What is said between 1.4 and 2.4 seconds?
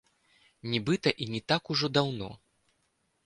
так ужо даўно.